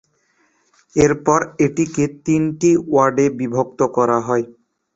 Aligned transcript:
এরপর 0.95 1.39
এটিকে 1.65 2.03
তিনটি 2.25 2.69
ওয়ার্ডে 2.85 3.25
বিভক্ত 3.39 3.79
করা 3.95 4.17
হয়। 4.27 4.45